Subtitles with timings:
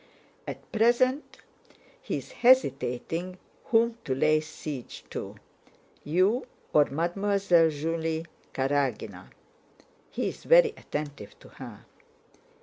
[0.47, 1.37] At present
[2.01, 9.29] he is hesitating whom to lay siege to—you or Mademoiselle Julie Karágina.
[10.09, 11.85] He is very attentive to her."